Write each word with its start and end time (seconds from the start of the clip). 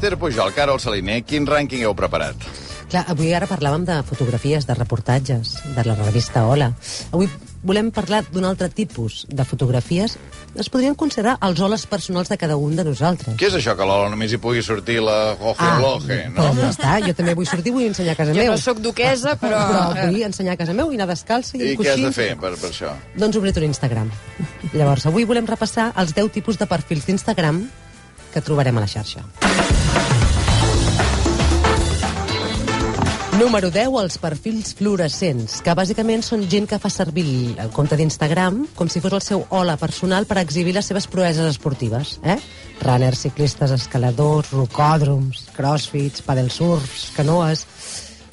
Esther 0.00 0.16
Pujol, 0.16 0.54
Carol 0.56 0.78
Saliner, 0.80 1.18
quin 1.28 1.44
rànquing 1.44 1.82
heu 1.84 1.92
preparat? 1.92 2.46
Clar, 2.88 3.02
avui 3.12 3.34
ara 3.36 3.44
parlàvem 3.44 3.82
de 3.84 3.98
fotografies, 4.08 4.64
de 4.64 4.72
reportatges, 4.72 5.58
de 5.76 5.82
la 5.84 5.92
revista 5.98 6.46
Hola. 6.48 6.70
Avui 7.12 7.26
volem 7.60 7.90
parlar 7.92 8.22
d'un 8.32 8.46
altre 8.48 8.70
tipus 8.72 9.26
de 9.28 9.44
fotografies. 9.44 10.14
Es 10.56 10.70
podrien 10.72 10.96
considerar 10.96 11.34
els 11.44 11.60
oles 11.60 11.84
personals 11.84 12.32
de 12.32 12.38
cada 12.40 12.56
un 12.56 12.80
de 12.80 12.86
nosaltres. 12.88 13.36
Què 13.36 13.50
és 13.50 13.58
això, 13.58 13.74
que 13.76 13.90
l'Ola 13.90 14.08
només 14.08 14.32
hi 14.32 14.38
pugui 14.40 14.64
sortir 14.64 15.02
la 15.04 15.34
Jorge 15.34 15.68
ah, 15.68 15.76
Loge, 15.84 16.18
no? 16.32 16.46
Doncs 16.48 16.62
ja 16.62 16.70
està, 16.72 16.96
jo 17.04 17.12
també 17.20 17.36
vull 17.36 17.50
sortir, 17.52 17.76
vull 17.76 17.90
ensenyar 17.90 18.16
a 18.16 18.20
casa 18.22 18.32
Jo 18.32 18.40
meu. 18.40 18.54
no 18.54 18.64
sóc 18.64 18.80
duquesa, 18.80 19.36
però... 19.36 19.60
Però 19.68 19.84
vull 20.06 20.24
ensenyar 20.30 20.56
a 20.56 20.62
casa 20.62 20.78
meu 20.80 20.88
i 20.88 20.96
anar 20.96 21.10
descalça 21.12 21.58
i, 21.58 21.60
I 21.60 21.74
amb 21.74 21.84
què 21.84 21.92
has 21.92 22.06
de 22.06 22.14
fer 22.16 22.30
per, 22.40 22.54
per 22.56 22.72
això? 22.72 22.96
Doncs 23.20 23.36
obrir 23.36 23.52
un 23.60 23.68
Instagram. 23.68 24.08
Llavors, 24.72 25.04
avui 25.12 25.28
volem 25.28 25.52
repassar 25.52 25.90
els 26.00 26.16
10 26.16 26.32
tipus 26.40 26.56
de 26.56 26.72
perfils 26.72 27.04
d'Instagram 27.04 27.66
que 28.32 28.40
trobarem 28.40 28.80
a 28.80 28.88
la 28.88 28.88
xarxa. 28.88 29.49
Número 33.40 33.70
10, 33.72 33.94
els 34.02 34.18
perfils 34.20 34.74
fluorescents, 34.76 35.62
que 35.64 35.72
bàsicament 35.72 36.20
són 36.20 36.42
gent 36.52 36.66
que 36.68 36.76
fa 36.76 36.90
servir 36.92 37.54
el 37.62 37.70
compte 37.72 37.96
d'Instagram 37.96 38.58
com 38.76 38.90
si 38.92 39.00
fos 39.00 39.14
el 39.16 39.22
seu 39.24 39.46
hola 39.56 39.78
personal 39.80 40.26
per 40.28 40.42
exhibir 40.42 40.74
les 40.76 40.84
seves 40.90 41.06
proeses 41.08 41.48
esportives. 41.48 42.18
Eh? 42.20 42.36
Runners, 42.84 43.22
ciclistes, 43.24 43.72
escaladors, 43.72 44.52
rocòdroms, 44.52 45.46
crossfits, 45.56 46.20
padelsurfs, 46.28 47.08
canoes... 47.16 47.64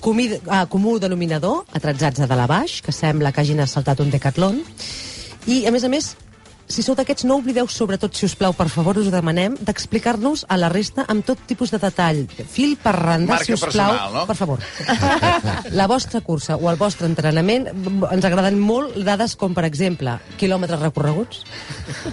Comí, 0.04 0.28
ah, 0.54 0.68
comú 0.70 1.00
denominador, 1.02 1.64
atratzats 1.74 2.20
de 2.22 2.28
dalt 2.30 2.44
a 2.44 2.46
baix, 2.52 2.82
que 2.86 2.94
sembla 2.94 3.32
que 3.34 3.42
hagin 3.42 3.64
saltat 3.66 4.04
un 4.04 4.12
decatlon. 4.14 4.60
I, 5.48 5.64
a 5.66 5.72
més 5.74 5.88
a 5.88 5.90
més, 5.90 6.12
si 6.68 6.84
sou 6.84 6.96
d'aquests, 7.00 7.26
no 7.28 7.38
oblideu, 7.40 7.68
sobretot, 7.72 8.14
si 8.16 8.28
us 8.28 8.36
plau, 8.36 8.54
per 8.54 8.68
favor, 8.70 8.98
us 9.00 9.10
demanem, 9.12 9.56
d'explicar-nos 9.64 10.46
a 10.52 10.58
la 10.60 10.70
resta 10.72 11.06
amb 11.08 11.26
tot 11.26 11.40
tipus 11.48 11.72
de 11.72 11.80
detall. 11.82 12.26
Fil 12.28 12.76
per 12.82 12.94
randa, 12.98 13.38
Marca 13.38 13.48
si 13.48 13.56
us 13.56 13.64
plau, 13.64 13.94
personal, 13.96 14.14
no? 14.14 14.26
per 14.28 14.36
favor. 14.36 14.60
la 15.80 15.88
vostra 15.88 16.22
cursa 16.22 16.58
o 16.58 16.70
el 16.72 16.78
vostre 16.80 17.08
entrenament, 17.08 17.70
ens 18.12 18.28
agraden 18.28 18.60
molt 18.60 18.98
dades 19.08 19.38
com, 19.40 19.56
per 19.56 19.64
exemple, 19.68 20.18
quilòmetres 20.42 20.84
recorreguts, 20.84 21.44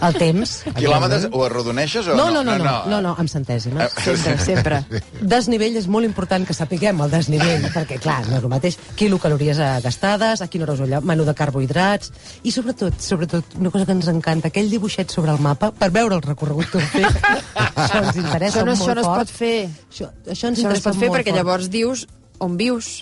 el 0.00 0.18
temps... 0.20 0.54
Quilòmetres 0.84 1.24
evidentment. 1.24 1.34
ho 1.34 1.44
arrodoneixes 1.46 2.08
o 2.08 2.16
No, 2.18 2.28
no, 2.30 2.42
no, 2.46 2.56
no, 2.58 2.76
no, 2.90 3.00
no, 3.02 3.14
amb 3.18 3.30
centèsimes. 3.30 3.94
Sempre, 4.04 4.36
sempre. 4.42 4.80
Desnivell 5.34 5.78
és 5.80 5.88
molt 5.90 6.06
important 6.06 6.46
que 6.46 6.56
sapiguem 6.56 7.02
el 7.04 7.12
desnivell, 7.12 7.66
perquè, 7.74 7.98
clar, 8.02 8.20
no 8.28 8.38
és 8.38 8.46
el 8.46 8.52
mateix. 8.52 8.78
Quilocalories 8.98 9.58
eh, 9.58 9.70
gastades, 9.84 10.42
a 10.44 10.48
quina 10.50 10.66
hora 10.66 10.76
us 10.76 10.84
allò, 10.86 11.02
menú 11.06 11.26
de 11.26 11.34
carbohidrats, 11.36 12.12
i 12.44 12.54
sobretot, 12.54 13.00
sobretot, 13.02 13.56
una 13.60 13.72
cosa 13.74 13.88
que 13.88 13.96
ens 13.96 14.10
encanta, 14.12 14.43
aquell 14.50 14.70
dibuixet 14.70 15.10
sobre 15.10 15.32
el 15.32 15.40
mapa, 15.40 15.70
per 15.72 15.90
veure 15.94 16.14
el 16.18 16.22
recorregut 16.22 16.70
que 16.72 16.78
heu 16.82 16.86
fet. 16.92 17.26
això 17.84 18.02
ens 18.04 18.16
interessa 18.20 18.60
Això 18.60 18.66
no, 18.68 18.76
molt 18.76 18.84
això 18.84 18.94
no 18.94 19.00
es 19.00 19.06
fort. 19.08 19.18
pot 19.24 19.34
fer. 19.40 19.56
Això, 19.90 20.10
això 20.30 20.52
ens 20.52 20.58
Això 20.62 20.68
no 20.70 20.78
es 20.78 20.84
pot 20.86 20.96
fer 21.02 21.10
perquè 21.10 21.30
fort. 21.32 21.40
llavors 21.42 21.70
dius 21.70 22.06
on 22.38 22.56
vius. 22.60 22.94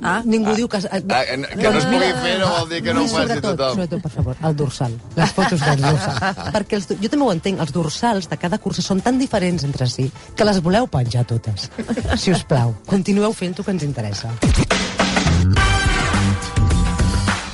Ah, 0.00 0.22
Ningú 0.24 0.54
diu 0.56 0.64
que... 0.72 0.78
Ah, 0.88 1.00
que 1.28 1.36
no 1.68 1.76
es 1.76 1.84
pugui 1.84 2.06
fer 2.22 2.38
no 2.40 2.46
vol 2.54 2.70
dir 2.70 2.78
que 2.86 2.94
no 2.96 3.02
ho 3.02 3.08
faci 3.10 3.26
sobretot, 3.26 3.50
tothom. 3.58 3.74
Sobretot, 3.74 4.00
per 4.06 4.12
favor, 4.14 4.38
el 4.48 4.56
dorsal. 4.56 4.94
Les 5.18 5.34
fotos 5.36 5.60
del 5.60 5.82
dorsal. 5.84 6.38
perquè 6.56 6.78
els, 6.78 6.88
jo 6.88 7.10
també 7.12 7.26
ho 7.26 7.34
entenc, 7.34 7.60
els 7.66 7.74
dorsals 7.76 8.30
de 8.32 8.38
cada 8.40 8.56
cursa 8.64 8.80
són 8.86 9.04
tan 9.04 9.20
diferents 9.20 9.68
entre 9.68 9.84
si 9.92 10.08
que 10.34 10.48
les 10.48 10.62
voleu 10.64 10.88
penjar 10.88 11.26
totes. 11.28 11.68
Si 12.16 12.32
us 12.32 12.46
plau, 12.48 12.72
continueu 12.88 13.36
fent-ho 13.36 13.60
que 13.66 13.76
ens 13.76 13.84
interessa. 13.84 14.32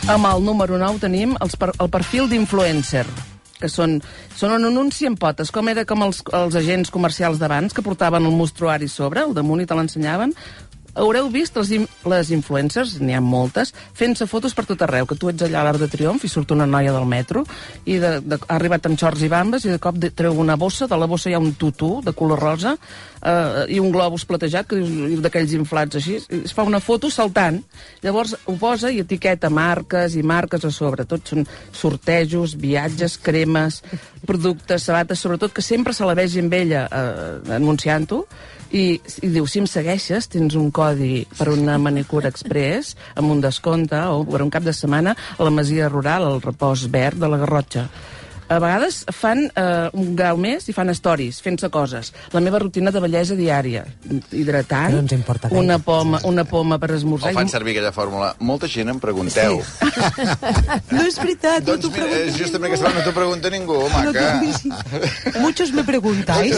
Amb 0.05 0.27
el 0.28 0.42
número 0.44 0.77
9 0.77 1.00
tenim 1.00 1.30
els 1.41 1.55
per, 1.56 1.70
el 1.80 1.88
perfil 1.88 2.27
d'influencer 2.28 3.06
que 3.56 3.70
són, 3.72 3.94
són 4.36 4.52
un 4.58 4.66
anunci 4.69 5.06
en 5.08 5.14
potes, 5.16 5.48
com 5.48 5.70
era 5.72 5.86
com 5.88 6.05
els, 6.05 6.19
els 6.36 6.58
agents 6.61 6.92
comercials 6.92 7.40
d'abans, 7.40 7.73
que 7.73 7.84
portaven 7.86 8.27
el 8.29 8.36
mostruari 8.36 8.90
sobre, 8.90 9.23
el 9.24 9.33
damunt 9.33 9.62
i 9.62 9.67
te 9.70 9.79
l'ensenyaven. 9.79 10.34
Haureu 10.94 11.28
vist 11.32 11.56
les, 11.58 11.72
les 12.10 12.30
influencers, 12.36 12.98
n'hi 13.02 13.16
ha 13.16 13.22
moltes, 13.24 13.72
fent-se 13.98 14.28
fotos 14.30 14.55
per 14.55 14.66
tot 14.68 14.84
arreu, 14.86 15.08
que 15.10 15.18
tu 15.18 15.30
ets 15.30 15.42
allà 15.46 15.62
a 15.62 15.66
l'Arc 15.66 15.82
de 15.82 15.88
Triomf 15.90 16.24
i 16.24 16.30
surt 16.30 16.55
una 16.55 16.68
noia 16.70 16.92
del 16.94 17.08
metro 17.08 17.44
i 17.84 17.98
de, 18.02 18.18
de, 18.22 18.38
ha 18.38 18.55
arribat 18.58 18.86
amb 18.86 19.00
xorts 19.00 19.24
i 19.27 19.30
bambes 19.32 19.66
i 19.66 19.72
de 19.74 19.80
cop 19.82 19.98
de, 20.00 20.12
treu 20.14 20.38
una 20.38 20.56
bossa, 20.60 20.88
de 20.90 20.98
la 21.00 21.08
bossa 21.10 21.30
hi 21.30 21.34
ha 21.34 21.42
un 21.42 21.55
tutú 21.58 21.98
de 22.05 22.14
color 22.14 22.42
rosa 22.42 22.77
eh, 22.77 23.64
i 23.74 23.80
un 23.82 23.90
globus 23.94 24.27
platejat, 24.28 24.68
que 24.70 24.80
d'aquells 25.24 25.56
inflats 25.58 25.98
així, 25.98 26.20
es 26.44 26.55
fa 26.55 26.66
una 26.66 26.80
foto 26.84 27.11
saltant. 27.11 27.61
Llavors 28.05 28.36
ho 28.46 28.56
posa 28.61 28.92
i 28.92 29.00
etiqueta 29.02 29.50
marques 29.50 30.14
i 30.14 30.22
marques 30.22 30.64
a 30.64 30.72
sobre. 30.74 31.06
Tot 31.08 31.34
són 31.34 31.46
sortejos, 31.74 32.56
viatges, 32.61 33.18
cremes, 33.18 33.82
productes, 34.26 34.86
sabates, 34.86 35.20
sobretot 35.20 35.55
que 35.55 35.64
sempre 35.64 35.94
se 35.96 36.06
la 36.06 36.16
vegi 36.18 36.42
amb 36.44 36.55
ella 36.55 36.86
eh, 36.86 37.56
anunciant-ho 37.58 38.24
i, 38.74 38.84
i 39.22 39.30
diu, 39.30 39.46
si 39.46 39.61
em 39.62 39.68
segueixes, 39.70 40.26
tens 40.32 40.56
un 40.58 40.70
codi 40.84 41.24
per 41.39 41.48
una 41.48 41.78
manicura 41.80 42.28
express 42.28 42.92
amb 43.17 43.33
un 43.33 43.40
descompte 43.40 44.02
o 44.12 44.20
per 44.28 44.42
un 44.45 44.52
cap 44.52 44.67
de 44.67 44.74
setmana 44.77 45.14
a 45.14 45.46
la 45.46 45.52
Masia 45.55 45.89
Rural, 45.89 46.27
al 46.28 46.42
repòs 46.45 46.89
verd 46.92 47.22
de 47.24 47.30
la 47.30 47.40
Garrotxa. 47.40 47.86
A 48.48 48.58
vegades 48.60 49.05
fan 49.14 49.46
eh, 49.56 49.88
un 49.96 50.14
grau 50.16 50.36
més 50.36 50.68
i 50.68 50.74
fan 50.77 50.90
stories, 50.94 51.38
fent-se 51.44 51.70
coses. 51.72 52.12
La 52.34 52.40
meva 52.44 52.58
rutina 52.60 52.90
de 52.92 53.00
bellesa 53.00 53.34
diària, 53.38 53.84
hidratant, 54.30 54.92
no 54.92 55.00
ens 55.05 55.14
importa 55.16 55.48
gaire. 55.48 55.62
una 55.64 55.78
poma, 55.78 56.20
una 56.28 56.44
poma 56.44 56.78
per 56.78 56.90
esmorzar... 56.98 57.32
O 57.32 57.38
fan 57.38 57.48
servir 57.48 57.72
aquella 57.77 57.92
fórmula. 57.96 58.34
Molta 58.40 58.68
gent 58.68 58.92
em 58.92 59.00
pregunteu. 59.00 59.60
No 60.94 61.02
és 61.02 61.16
veritat, 61.18 61.64
doncs 61.66 61.88
mira, 61.90 62.06
és 62.24 62.36
justament 62.38 62.68
aquesta 62.70 62.90
no 62.94 63.02
t'ho 63.05 63.12
pregunta 63.16 63.50
ningú, 63.52 63.77
maca. 63.90 65.40
Muchos 65.42 65.72
me 65.74 65.82
preguntáis. 65.86 66.55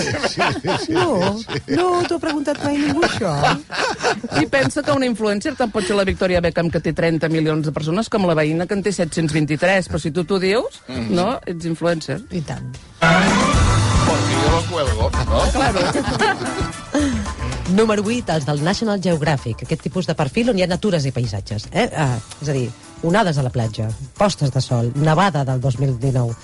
No, 0.92 1.36
no 1.70 1.86
t'ho 2.06 2.18
ha 2.18 2.22
preguntat 2.22 2.60
mai 2.64 2.76
ningú, 2.80 3.03
això. 3.06 3.32
I 4.42 4.47
pensa 4.53 4.82
que 4.84 4.92
una 4.97 5.08
influencer 5.08 5.54
tant 5.58 5.72
pot 5.74 5.86
ser 5.86 5.97
la 5.98 6.04
Victoria 6.08 6.42
Beckham, 6.44 6.70
que 6.72 6.80
té 6.84 6.92
30 6.97 7.30
milions 7.32 7.66
de 7.68 7.72
persones, 7.76 8.10
com 8.12 8.26
la 8.28 8.36
veïna, 8.38 8.66
que 8.68 8.76
en 8.76 8.84
té 8.84 8.92
723. 8.92 9.88
Però 9.91 10.00
si 10.03 10.12
tu 10.14 10.24
t'ho 10.28 10.38
dius, 10.42 10.80
Mhm. 10.88 11.08
no, 11.16 11.28
ets 11.47 11.64
influencer. 11.76 12.25
I 12.32 12.41
tant. 12.41 12.72
Porque 13.00 14.32
yo 14.42 14.50
lo 14.50 14.62
cuelgo, 14.70 15.10
no? 15.10 15.41
Claro. 15.53 15.81
Número 17.76 18.03
8, 18.03 18.32
els 18.32 18.47
del 18.47 18.62
National 18.64 19.00
Geographic, 19.03 19.64
aquest 19.64 19.82
tipus 19.82 20.06
de 20.06 20.15
perfil 20.15 20.53
on 20.53 20.59
hi 20.59 20.65
ha 20.65 20.70
natures 20.70 21.04
i 21.04 21.12
paisatges. 21.12 21.66
Eh? 21.72 21.88
Ah, 21.92 22.15
és 22.41 22.48
a 22.48 22.54
dir, 22.54 22.70
onades 23.04 23.36
a 23.36 23.44
la 23.44 23.50
platja, 23.50 23.91
postes 24.16 24.54
de 24.54 24.62
sol, 24.62 24.92
nevada 24.94 25.42
del 25.44 25.60
2019, 25.60 26.36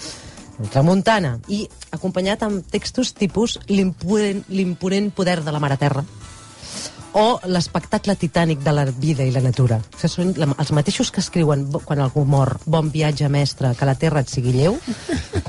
tramuntana, 0.75 1.37
i 1.49 1.63
acompanyat 1.95 2.43
amb 2.43 2.67
textos 2.75 3.15
tipus 3.15 3.61
l'imponent 3.71 4.43
l'imponent 4.51 5.13
poder 5.15 5.41
de 5.47 5.55
la 5.55 5.63
mare 5.63 5.79
terra, 5.79 6.03
o 7.19 7.41
l'espectacle 7.45 8.15
titànic 8.17 8.63
de 8.65 8.73
la 8.73 8.85
vida 8.87 9.25
i 9.27 9.33
la 9.35 9.43
natura. 9.45 9.79
Sigui, 9.97 10.13
són 10.13 10.57
els 10.59 10.73
mateixos 10.73 11.11
que 11.13 11.21
escriuen 11.21 11.67
quan 11.85 12.01
algú 12.01 12.25
mor, 12.29 12.57
bon 12.67 12.91
viatge, 12.93 13.29
mestre, 13.33 13.75
que 13.79 13.89
la 13.89 13.97
terra 14.01 14.23
et 14.25 14.33
sigui 14.33 14.55
lleu, 14.57 14.79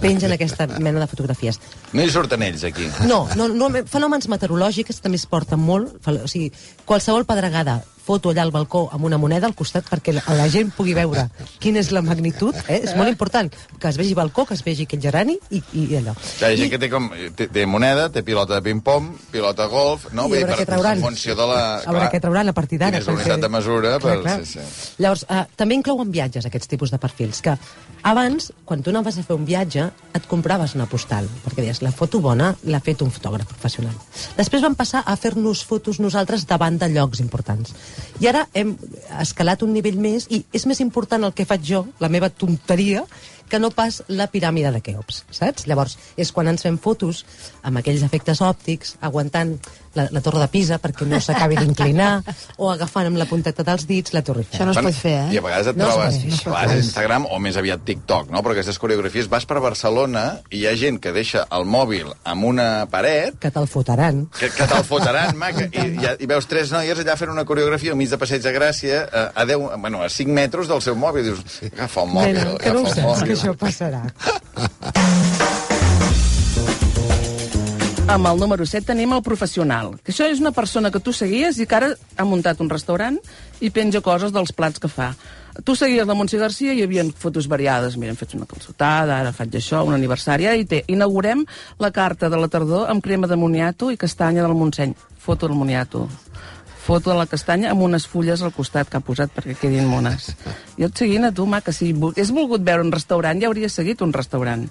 pengen 0.03 0.35
aquesta 0.35 0.67
mena 0.79 0.99
de 0.99 1.07
fotografies. 1.07 1.59
No 1.93 2.03
hi 2.03 2.11
surten 2.11 2.43
ells, 2.43 2.65
aquí. 2.67 2.89
No, 3.07 3.23
no, 3.39 3.47
no 3.47 3.71
fenòmens 3.89 4.29
meteorològics 4.31 5.01
també 5.03 5.21
es 5.21 5.27
porten 5.29 5.61
molt. 5.63 5.95
O 6.03 6.27
sigui, 6.27 6.51
qualsevol 6.85 7.27
pedregada, 7.29 7.79
foto 8.03 8.31
allà 8.31 8.43
al 8.43 8.51
balcó 8.51 8.87
amb 8.91 9.05
una 9.07 9.17
moneda 9.17 9.47
al 9.47 9.55
costat 9.55 9.87
perquè 9.89 10.13
la, 10.15 10.23
la 10.35 10.47
gent 10.51 10.73
pugui 10.75 10.93
veure 10.97 11.27
quina 11.63 11.79
és 11.79 11.91
la 11.95 12.01
magnitud. 12.03 12.55
Eh? 12.67 12.81
És 12.83 12.95
molt 12.99 13.09
important 13.11 13.51
que 13.79 13.87
es 13.89 13.97
vegi 13.99 14.15
balcó, 14.17 14.45
que 14.49 14.57
es 14.57 14.63
vegi 14.65 14.87
aquell 14.87 15.01
gerani 15.03 15.37
i, 15.51 15.61
i 15.79 15.85
allò. 15.99 16.15
Hi 16.39 16.45
ha 16.47 16.51
gent 16.59 16.73
que 16.73 16.79
té, 16.81 16.89
com, 16.91 17.09
té, 17.37 17.47
té 17.53 17.65
moneda, 17.69 18.09
té 18.13 18.23
pilota 18.27 18.57
de 18.57 18.65
ping-pong, 18.65 19.13
pilota 19.31 19.63
de 19.63 19.71
golf, 19.71 20.09
no? 20.11 20.27
I 20.27 20.41
a 20.41 20.43
veure 20.43 20.59
què 20.59 20.67
trauran. 20.67 20.99
En 20.99 21.07
funció 21.07 21.37
de 21.39 21.47
la... 21.47 21.61
A 21.79 21.95
veure 21.95 22.11
què 22.11 22.21
trauran 22.23 22.51
a 22.51 22.55
partir 22.57 22.81
d'ara. 22.81 22.97
Quina 22.97 23.03
és 23.03 23.09
la 23.09 23.17
unitat 23.19 23.45
de 23.45 23.51
mesura. 23.53 23.95
Clar, 24.03 24.19
Per, 24.19 24.21
clar. 24.25 24.37
sí, 24.43 24.59
sí. 24.59 24.95
Llavors, 25.03 25.25
eh, 25.29 25.43
també 25.59 25.79
inclouen 25.79 26.11
viatges, 26.13 26.47
aquests 26.49 26.71
tipus 26.71 26.91
de 26.93 26.99
perfils, 27.01 27.41
que 27.45 27.55
abans, 28.03 28.51
quan 28.67 28.83
tu 28.83 28.91
anaves 28.91 29.17
a 29.17 29.23
fer 29.23 29.37
un 29.37 29.45
viatge, 29.47 29.87
et 30.13 30.27
compraves 30.27 30.75
una 30.75 30.89
postal, 30.91 31.29
perquè 31.45 31.63
deies, 31.63 31.79
la 31.85 31.93
foto 31.95 32.19
bona 32.23 32.51
l'ha 32.67 32.81
fet 32.83 33.01
un 33.05 33.11
fotògraf 33.15 33.47
professional. 33.47 33.95
Després 34.37 34.63
vam 34.65 34.75
passar 34.75 35.05
a 35.07 35.15
fer-nos 35.19 35.63
fotos 35.63 36.01
nosaltres 36.03 36.43
davant 36.49 36.77
de 36.81 36.91
llocs 36.91 37.23
importants. 37.23 37.71
I 38.21 38.29
ara 38.31 38.47
hem 38.53 38.75
escalat 39.21 39.63
un 39.65 39.73
nivell 39.73 39.99
més 39.99 40.27
i 40.29 40.43
és 40.53 40.65
més 40.69 40.81
important 40.83 41.23
el 41.23 41.33
que 41.35 41.47
faig 41.49 41.63
jo, 41.67 41.85
la 41.99 42.09
meva 42.09 42.29
tonteria, 42.29 43.05
que 43.49 43.59
no 43.59 43.69
pas 43.69 44.01
la 44.07 44.25
piràmide 44.31 44.71
de 44.73 44.81
Keops, 44.81 45.23
saps? 45.29 45.67
Llavors, 45.69 45.97
és 46.17 46.31
quan 46.33 46.47
ens 46.49 46.63
fem 46.65 46.79
fotos 46.81 47.23
amb 47.61 47.77
aquells 47.77 48.01
efectes 48.05 48.41
òptics, 48.41 48.95
aguantant 49.01 49.57
la, 49.95 50.07
la 50.11 50.21
torre 50.25 50.39
de 50.43 50.47
Pisa 50.53 50.79
perquè 50.81 51.05
no 51.09 51.19
s'acabi 51.21 51.57
d'inclinar, 51.59 52.11
o 52.61 52.69
agafant 52.71 53.07
amb 53.11 53.19
la 53.21 53.27
punteta 53.29 53.63
dels 53.67 53.85
dits 53.89 54.13
la 54.15 54.23
torre 54.25 54.43
Eiffel. 54.43 54.57
Això 54.59 54.65
no 54.67 54.73
es 54.73 54.81
pot 54.87 54.97
fer, 54.97 55.15
I 55.31 55.37
a 55.37 55.41
eh? 55.41 55.43
vegades 55.45 55.67
et 55.73 55.77
No 55.79 55.87
es 55.89 55.93
trobes, 55.95 56.19
no 56.45 56.53
clar, 56.53 56.63
és 56.71 56.85
Instagram 56.85 57.27
o 57.29 57.39
més 57.43 57.57
aviat 57.61 57.83
TikTok, 57.85 58.31
no? 58.33 58.41
Però 58.45 58.55
aquestes 58.55 58.79
coreografies, 58.81 59.29
vas 59.31 59.45
per 59.49 59.59
Barcelona 59.63 60.25
i 60.49 60.63
hi 60.63 60.67
ha 60.69 60.75
gent 60.79 60.99
que 61.03 61.13
deixa 61.15 61.45
el 61.53 61.65
mòbil 61.69 62.09
amb 62.23 62.49
una 62.49 62.67
paret 62.91 63.37
Que 63.43 63.51
te'l 63.53 63.67
fotran. 63.69 64.25
que, 64.39 64.49
que 64.53 64.67
te'l 64.69 64.85
fotran, 64.87 65.35
maca, 65.43 65.67
i, 65.69 65.85
i, 65.93 66.09
i 66.25 66.29
veus 66.29 66.47
tres 66.49 66.71
noies 66.73 66.99
allà 67.03 67.17
fent 67.19 67.31
una 67.33 67.45
coreografia 67.45 67.93
al 67.93 67.99
mig 67.99 68.09
de 68.11 68.19
Passeig 68.21 68.41
de 68.43 68.53
Gràcia 68.55 69.03
a, 69.07 69.27
a, 69.35 69.45
10, 69.49 69.77
bueno, 69.83 70.03
a 70.03 70.09
5 70.09 70.31
metres 70.33 70.67
del 70.71 70.81
seu 70.81 70.95
mòbil. 70.99 71.29
Dius, 71.31 71.59
agafa 71.71 72.03
el 72.03 72.11
mòbil, 72.17 72.39
Nena, 72.41 72.57
que 72.59 72.73
no 72.73 72.83
el 72.85 72.89
saps, 72.91 73.05
mòbil. 73.05 73.27
que 73.29 73.37
això 73.37 73.55
passarà. 73.59 74.03
Amb 78.13 78.27
el 78.29 78.37
número 78.37 78.61
7 78.61 78.85
tenim 78.85 79.15
el 79.15 79.23
professional, 79.25 79.95
que 80.05 80.11
això 80.13 80.27
és 80.29 80.37
una 80.37 80.51
persona 80.53 80.91
que 80.93 80.99
tu 81.01 81.09
seguies 81.17 81.57
i 81.57 81.65
que 81.65 81.73
ara 81.79 81.87
ha 82.21 82.25
muntat 82.29 82.59
un 82.61 82.67
restaurant 82.69 83.15
i 83.57 83.71
penja 83.73 84.03
coses 84.05 84.29
dels 84.35 84.51
plats 84.53 84.77
que 84.77 84.85
fa. 84.85 85.07
Tu 85.65 85.73
seguies 85.73 86.05
la 86.05 86.13
Montse 86.13 86.37
Garcia 86.37 86.75
i 86.75 86.77
hi 86.77 86.83
havia 86.85 87.07
fotos 87.17 87.47
variades. 87.49 87.95
Mira, 87.97 88.13
hem 88.13 88.19
fet 88.19 88.35
una 88.37 88.45
calçotada, 88.45 89.15
ara 89.17 89.31
faig 89.33 89.57
això, 89.57 89.81
un 89.81 89.97
aniversari. 89.97 90.45
Hi 90.45 90.67
té. 90.69 90.83
Inaugurem 90.93 91.41
la 91.81 91.89
carta 91.89 92.29
de 92.29 92.37
la 92.37 92.51
tardor 92.53 92.91
amb 92.91 93.01
crema 93.01 93.25
de 93.31 93.37
moniato 93.37 93.89
i 93.89 93.97
castanya 93.97 94.45
del 94.45 94.53
Montseny. 94.59 94.93
Foto 95.17 95.49
del 95.49 95.57
moniato. 95.57 96.03
Foto 96.85 97.09
de 97.09 97.17
la 97.17 97.25
castanya 97.25 97.71
amb 97.71 97.81
unes 97.81 98.05
fulles 98.05 98.43
al 98.45 98.53
costat 98.53 98.91
que 98.91 98.99
ha 99.01 99.07
posat 99.07 99.33
perquè 99.33 99.57
quedin 99.57 99.89
mones. 99.89 100.35
Jo 100.77 100.91
et 100.91 101.01
seguint 101.01 101.25
a 101.25 101.33
tu, 101.33 101.49
ma, 101.49 101.63
que 101.65 101.73
si 101.73 101.89
hagués 101.97 102.29
volgut 102.29 102.61
veure 102.61 102.85
un 102.85 102.93
restaurant, 102.93 103.41
ja 103.41 103.49
hauria 103.49 103.73
seguit 103.73 104.05
un 104.05 104.13
restaurant 104.13 104.69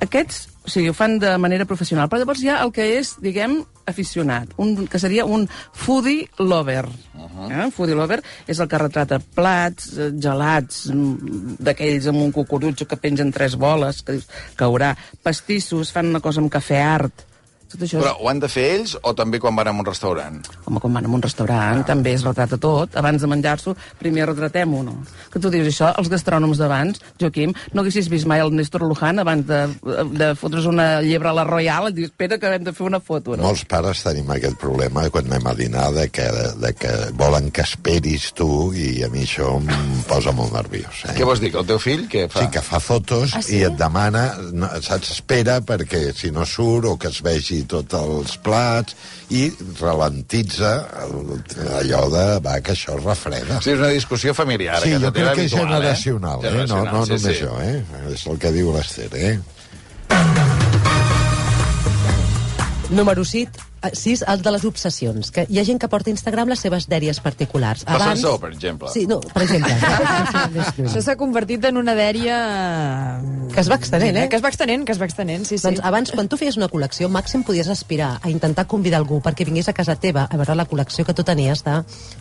aquests 0.00 0.48
o 0.60 0.68
sigui, 0.68 0.90
ho 0.90 0.94
fan 0.94 1.16
de 1.18 1.30
manera 1.40 1.64
professional, 1.64 2.08
però 2.10 2.20
llavors 2.20 2.42
hi 2.44 2.50
ha 2.52 2.58
el 2.62 2.72
que 2.74 2.84
és, 2.98 3.14
diguem, 3.24 3.56
aficionat, 3.88 4.52
un, 4.60 4.84
que 4.90 5.00
seria 5.02 5.24
un 5.24 5.46
foodie 5.48 6.28
lover. 6.38 6.84
Uh 7.16 7.26
-huh. 7.26 7.48
eh? 7.50 7.70
Foodie 7.74 7.96
lover 7.96 8.22
és 8.46 8.60
el 8.60 8.68
que 8.68 8.78
retrata 8.78 9.18
plats, 9.18 9.96
eh, 9.96 10.12
gelats, 10.12 10.90
mm, 10.92 11.56
d'aquells 11.58 12.06
amb 12.06 12.22
un 12.22 12.32
cucurutxo 12.32 12.86
que 12.86 12.96
pengen 12.96 13.32
tres 13.32 13.56
boles, 13.56 14.02
que 14.02 14.12
dius, 14.12 14.28
caurà, 14.56 14.96
pastissos, 15.22 15.92
fan 15.92 16.06
una 16.06 16.20
cosa 16.20 16.40
amb 16.40 16.52
cafè 16.52 16.82
art. 16.82 17.29
Tot 17.70 17.84
això 17.86 18.00
Però 18.02 18.16
ho 18.18 18.28
han 18.30 18.40
de 18.42 18.48
fer 18.50 18.64
ells 18.74 18.96
o 19.06 19.12
també 19.14 19.38
quan 19.38 19.54
van 19.54 19.68
a 19.70 19.74
un 19.76 19.84
restaurant? 19.86 20.40
Home, 20.66 20.80
quan 20.82 20.96
van 20.96 21.06
a 21.06 21.12
un 21.14 21.22
restaurant, 21.22 21.84
també 21.86 22.14
es 22.16 22.24
retrata 22.26 22.58
tot. 22.58 22.96
Abans 22.98 23.22
de 23.22 23.28
menjar-s'ho, 23.30 23.76
primer 24.00 24.26
retratem-ho, 24.26 24.82
no? 24.86 24.96
Que 25.30 25.38
tu 25.42 25.52
dius 25.52 25.68
això, 25.70 25.92
els 26.00 26.10
gastrònoms 26.10 26.58
d'abans, 26.58 26.98
Joaquim, 27.20 27.52
no 27.72 27.84
haguessis 27.84 28.08
vist 28.10 28.26
mai 28.26 28.42
el 28.42 28.50
Néstor 28.56 28.82
Luján 28.82 29.22
abans 29.22 29.46
de, 29.46 29.60
de 30.18 30.32
fotre's 30.40 30.66
una 30.66 31.00
llebre 31.04 31.30
a 31.30 31.34
la 31.36 31.44
Royal 31.46 31.88
et 31.90 31.94
dius, 32.00 32.10
espera 32.10 32.38
que 32.42 32.50
hem 32.56 32.64
de 32.66 32.74
fer 32.74 32.86
una 32.88 33.00
foto, 33.00 33.36
no? 33.36 33.46
Molts 33.46 33.62
pares 33.70 34.02
tenim 34.02 34.28
aquest 34.34 34.58
problema 34.60 35.06
quan 35.14 35.30
anem 35.30 35.46
a 35.46 35.54
dinar 35.54 35.86
de 35.94 36.08
que, 36.10 36.26
de 36.60 36.72
que 36.74 36.90
volen 37.20 37.50
que 37.54 37.62
esperis 37.62 38.32
tu 38.34 38.50
i 38.74 39.04
a 39.06 39.10
mi 39.12 39.22
això 39.28 39.52
em 39.60 39.70
posa 40.10 40.34
molt 40.34 40.52
nerviós. 40.58 41.04
Eh? 41.06 41.16
Què 41.20 41.28
vols 41.28 41.40
dir, 41.42 41.52
que 41.54 41.62
el 41.62 41.68
teu 41.70 41.78
fill 41.82 42.06
què 42.10 42.26
fa? 42.32 42.42
Sí, 42.44 42.50
que 42.58 42.64
fa 42.66 42.82
fotos 42.82 43.36
Ah, 43.38 43.42
sí? 43.46 43.60
i 43.60 43.64
et 43.68 43.78
demana, 43.78 44.26
no, 44.52 44.66
saps, 44.82 45.14
espera 45.20 45.60
perquè 45.62 46.10
si 46.16 46.32
no 46.34 46.42
surt 46.48 46.88
o 46.90 46.96
que 46.98 47.08
es 47.12 47.20
vegi 47.22 47.59
tots 47.68 47.96
els 47.98 48.36
plats 48.44 48.96
i 49.36 49.46
ralentitza 49.80 50.72
allò 51.80 52.02
de, 52.12 52.24
va, 52.44 52.58
que 52.64 52.74
això 52.74 52.96
es 52.98 53.04
refreda. 53.04 53.60
Sí, 53.62 53.74
és 53.74 53.82
una 53.82 53.92
discussió 53.94 54.34
familiar. 54.36 54.80
Sí, 54.84 54.96
jo 54.96 55.12
crec 55.12 55.34
que 55.34 55.46
és 55.46 55.54
habitual, 55.54 55.72
generacional, 55.74 56.40
eh? 56.40 56.42
No, 56.42 56.50
Generacional, 56.50 56.92
no 56.94 57.06
sí, 57.06 57.16
només 57.16 57.38
sí. 57.38 57.44
jo, 57.44 57.56
eh? 57.64 58.12
És 58.14 58.26
el 58.30 58.40
que 58.42 58.54
diu 58.56 58.72
l'Ester, 58.76 59.10
eh? 59.16 59.34
Número 62.90 63.24
6, 63.24 63.48
6, 63.92 64.24
el 64.26 64.42
de 64.42 64.50
les 64.50 64.64
obsessions. 64.66 65.30
Que 65.30 65.44
hi 65.48 65.60
ha 65.60 65.64
gent 65.64 65.78
que 65.80 65.88
porta 65.88 66.10
a 66.10 66.12
Instagram 66.12 66.50
les 66.50 66.60
seves 66.64 66.88
dèries 66.90 67.20
particulars. 67.22 67.84
Passar-se-ho, 67.86 68.34
per 68.42 68.50
exemple. 68.50 68.90
Sí, 68.90 69.04
no, 69.06 69.20
per 69.20 69.44
exemple. 69.46 69.70
Això 70.88 71.02
s'ha 71.04 71.14
convertit 71.20 71.64
en 71.70 71.78
una 71.78 71.94
dèria... 71.94 72.36
Que 73.54 73.62
es 73.62 73.70
va 73.70 73.78
extenent, 73.78 74.18
eh? 74.24 74.26
Que 74.30 74.40
es 74.40 74.44
va 74.44 74.50
extenent, 74.50 74.84
que 74.86 74.94
es 74.96 75.00
va 75.00 75.06
extenent, 75.06 75.46
sí, 75.46 75.56
sí. 75.56 75.62
Doncs 75.68 75.84
abans, 75.86 76.10
quan 76.16 76.30
tu 76.30 76.38
feies 76.40 76.58
una 76.58 76.68
col·lecció, 76.72 77.08
màxim 77.12 77.44
podies 77.46 77.70
aspirar 77.70 78.16
a 78.18 78.32
intentar 78.32 78.66
convidar 78.70 78.98
algú 79.00 79.20
perquè 79.22 79.46
vingués 79.46 79.70
a 79.70 79.76
casa 79.76 79.94
teva 79.94 80.26
a 80.26 80.40
veure 80.40 80.58
la 80.58 80.66
col·lecció 80.66 81.06
que 81.06 81.14
tu 81.14 81.26
tenies 81.26 81.62
de 81.66 81.80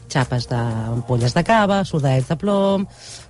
xapes 0.10 0.46
d'ampolles 0.52 1.34
de 1.34 1.46
cava, 1.48 1.84
soldadets 1.86 2.30
de 2.30 2.38
plom... 2.38 2.86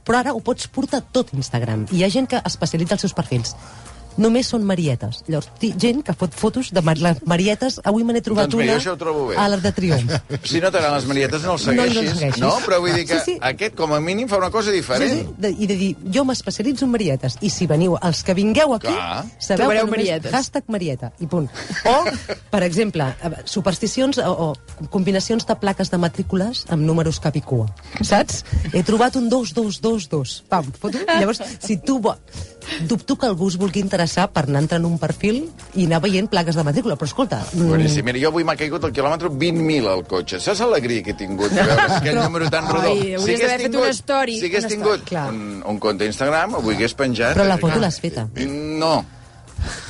Però 0.10 0.18
ara 0.24 0.32
ho 0.34 0.40
pots 0.42 0.66
portar 0.74 1.04
tot 1.14 1.30
a 1.30 1.38
Instagram. 1.38 1.84
I 1.94 2.00
hi 2.00 2.04
ha 2.04 2.10
gent 2.10 2.26
que 2.32 2.40
especialitza 2.50 2.96
els 2.96 3.04
seus 3.06 3.14
perfils 3.14 3.54
només 4.20 4.48
són 4.52 4.66
marietes. 4.68 5.24
Llavors, 5.28 5.48
ti- 5.60 5.72
gent 5.80 6.04
que 6.06 6.14
fot 6.14 6.34
fotos 6.36 6.70
de 6.76 6.82
mar 6.86 6.98
les 7.00 7.22
marietes, 7.26 7.80
avui 7.84 8.04
me 8.04 8.14
n'he 8.14 8.22
trobat 8.22 8.50
Doncs 8.50 8.60
mira, 8.62 8.74
una 8.76 8.84
jo 8.84 8.92
això 8.92 8.94
ho 8.94 9.00
trobo 9.00 9.28
bé. 9.30 9.38
a 9.40 9.48
la 9.50 9.58
de 9.58 9.72
Triomf. 9.72 10.12
Si 10.44 10.60
no 10.62 10.70
t'agraden 10.72 10.98
les 11.00 11.08
marietes, 11.08 11.44
no 11.48 11.56
el 11.56 11.66
No, 11.66 11.74
no 11.74 11.84
el 11.84 11.94
segueixis. 11.94 12.20
segueixis. 12.20 12.42
No, 12.44 12.52
però 12.66 12.80
vull 12.84 12.94
dir 12.94 13.06
que 13.08 13.20
Sí, 13.20 13.34
sí. 13.34 13.38
aquest, 13.42 13.76
com 13.76 13.94
a 13.94 14.00
mínim, 14.00 14.28
fa 14.28 14.38
una 14.38 14.52
cosa 14.52 14.70
Sí, 14.72 14.78
diferent. 14.78 15.22
sí, 15.28 15.34
de, 15.38 15.52
i 15.58 15.68
de 15.68 15.76
dir, 15.76 15.96
jo 16.14 16.26
m'especialitzo 16.26 16.86
en 16.86 16.92
marietes, 16.92 17.38
i 17.42 17.50
si 17.50 17.66
veniu, 17.68 17.98
els 18.02 18.24
que 18.24 18.34
vingueu 18.34 18.74
aquí, 18.76 18.88
Clar. 18.88 19.26
sabeu 19.40 19.58
Trobareu 19.66 19.86
que 19.86 19.92
només 19.92 20.06
marietes. 20.08 20.32
hashtag 20.32 20.64
marieta, 20.68 21.12
i 21.20 21.26
punt. 21.28 21.50
O, 21.86 22.04
per 22.52 22.64
exemple, 22.64 23.04
eh, 23.24 23.30
supersticions 23.46 24.18
o, 24.20 24.32
o 24.52 24.88
combinacions 24.90 25.46
de 25.48 25.56
plaques 25.56 25.90
de 25.92 25.98
matrícules 25.98 26.66
amb 26.70 26.84
números 26.84 27.20
cap 27.20 27.36
i 27.36 27.42
cua, 27.42 27.68
saps? 28.04 28.44
He 28.74 28.84
trobat 28.84 29.16
un 29.16 29.30
2222, 29.30 30.44
pam, 30.50 30.66
foto. 30.80 30.98
Llavors, 31.08 31.42
si 31.60 31.78
tu... 31.78 32.00
Vo... 32.00 32.16
Dubto 32.90 33.16
que 33.20 33.26
algú 33.28 33.48
es 33.50 33.58
vulgui 33.60 33.82
interessar 33.84 34.28
per 34.34 34.44
anar 34.48 34.62
entrant 34.64 34.84
en 34.86 34.88
un 34.92 34.98
perfil 35.02 35.42
i 35.76 35.86
anar 35.88 36.00
veient 36.04 36.30
plaques 36.32 36.56
de 36.56 36.64
matrícula, 36.64 36.96
però 37.00 37.10
escolta... 37.10 37.42
mm, 37.54 37.70
Boníssim. 37.74 38.06
Mira, 38.06 38.20
jo 38.22 38.30
avui 38.32 38.46
m'ha 38.48 38.56
caigut 38.60 38.84
el 38.88 38.94
quilòmetre 38.96 39.30
20.000 39.34 39.90
al 39.92 40.04
cotxe. 40.10 40.40
Saps 40.44 40.62
l'alegria 40.64 41.04
que 41.06 41.12
he 41.16 41.20
tingut 41.20 41.52
de 41.56 41.64
veure 41.66 41.88
aquell 42.00 42.20
número 42.22 42.50
tan 42.54 42.66
Ai, 42.66 42.74
rodó? 42.74 42.90
hauries 42.96 43.24
hagués 43.24 43.42
d'haver 43.46 43.62
fet 43.66 43.76
una 43.82 43.94
story, 44.00 44.40
Si 44.40 44.50
hagués 44.52 44.68
tingut 44.72 45.06
story. 45.06 45.36
Un, 45.36 45.64
un 45.74 45.80
compte 45.80 46.06
Instagram, 46.10 46.56
avui 46.62 46.76
hagués 46.78 46.94
penjat... 47.00 47.34
Però 47.38 47.48
la 47.50 47.58
foto 47.62 47.80
l'has 47.82 48.00
feta. 48.00 48.28
No. 48.36 48.96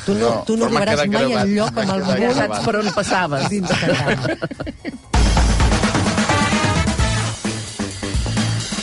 Tu 0.06 0.16
no, 0.18 0.20
No, 0.20 0.32
tu 0.48 0.56
no 0.58 0.66
però 0.66 0.80
arribaràs 0.82 1.04
mai 1.06 1.10
gravat, 1.14 1.44
al 1.44 1.52
lloc 1.54 1.78
amb 1.78 1.92
el. 1.94 2.34
Saps 2.40 2.66
per 2.66 2.76
on 2.80 2.92
passaves. 2.96 3.50
d'Instagram. 3.54 5.19